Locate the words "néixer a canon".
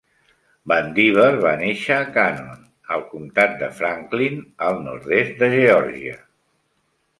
1.59-2.63